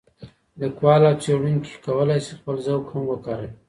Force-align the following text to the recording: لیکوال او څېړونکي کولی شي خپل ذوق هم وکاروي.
لیکوال 0.59 1.01
او 1.09 1.15
څېړونکي 1.23 1.73
کولی 1.85 2.19
شي 2.25 2.33
خپل 2.39 2.55
ذوق 2.65 2.83
هم 2.91 3.01
وکاروي. 3.09 3.51